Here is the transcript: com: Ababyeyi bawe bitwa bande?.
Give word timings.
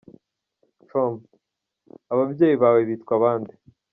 com: 0.89 1.13
Ababyeyi 2.13 2.55
bawe 2.63 2.81
bitwa 2.89 3.15
bande?. 3.23 3.53